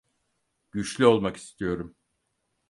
Güçlü 0.71 1.05
olmak 1.05 1.37
istiyorum. 1.37 1.95